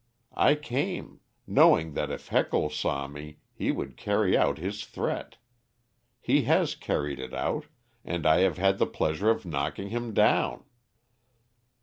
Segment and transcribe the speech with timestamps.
[0.33, 5.37] I came, knowing that if Heckle saw me he would carry out his threat.
[6.19, 7.67] He has carried it out,
[8.03, 10.63] and I have had the pleasure of knocking him down."